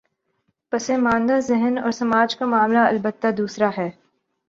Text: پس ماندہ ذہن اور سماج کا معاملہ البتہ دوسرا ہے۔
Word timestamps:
پس 0.71 0.89
ماندہ 0.89 1.39
ذہن 1.39 1.77
اور 1.77 1.91
سماج 1.91 2.35
کا 2.35 2.45
معاملہ 2.45 2.79
البتہ 2.79 3.27
دوسرا 3.37 3.69
ہے۔ 3.77 3.89